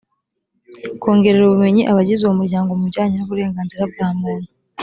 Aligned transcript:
kongerera 1.01 1.45
ubumenyi 1.45 1.81
abagize 1.91 2.21
uwo 2.23 2.35
muryango 2.39 2.69
mu 2.77 2.83
bijyanye 2.87 3.15
n 3.17 3.23
uburenganzira 3.25 3.83
bwa 3.91 4.07
muntu 4.19 4.49